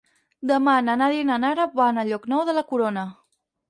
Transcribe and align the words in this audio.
Demà 0.51 0.75
na 0.85 0.95
Nàdia 1.03 1.27
i 1.27 1.29
na 1.33 1.39
Nara 1.45 1.69
van 1.79 2.05
a 2.05 2.09
Llocnou 2.11 2.47
de 2.53 2.61
la 2.61 2.69
Corona. 2.75 3.09